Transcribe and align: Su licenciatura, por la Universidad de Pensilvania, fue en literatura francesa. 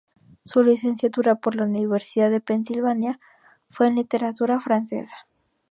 Su 0.45 0.63
licenciatura, 0.63 1.35
por 1.35 1.55
la 1.55 1.65
Universidad 1.65 2.31
de 2.31 2.41
Pensilvania, 2.41 3.19
fue 3.67 3.85
en 3.89 3.97
literatura 3.97 4.59
francesa. 4.59 5.27